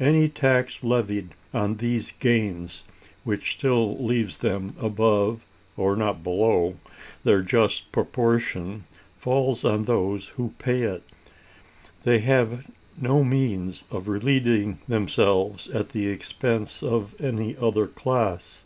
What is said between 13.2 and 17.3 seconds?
means of relieving themselves at the expense of